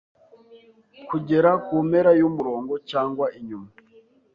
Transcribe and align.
kugera 1.09 1.51
kumpera 1.65 2.09
yumurongo 2.19 2.73
cyangwa 2.89 3.25
inyuma 3.39 3.69